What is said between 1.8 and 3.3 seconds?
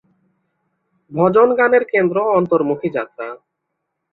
কেন্দ্র অন্তর্মুখী যাত্রা।